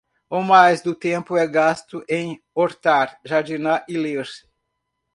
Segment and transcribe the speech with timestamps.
[0.31, 4.27] O mais do tempo é gasto em hortar, jardinar e ler